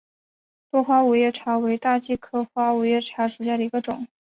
[0.71, 4.07] 多花五月茶为大戟科五月茶属下的一个种。